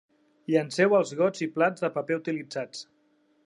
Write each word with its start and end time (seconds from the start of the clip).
Llenceu 0.53 0.95
els 1.01 1.11
gots 1.21 1.45
i 1.47 1.49
plats 1.59 1.87
de 1.87 1.93
paper 1.99 2.21
utilitzats. 2.23 2.85